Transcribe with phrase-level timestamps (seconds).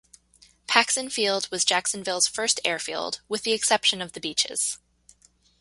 [0.67, 4.79] Paxon Field was Jacksonville's first airfield, with the exception of the beaches.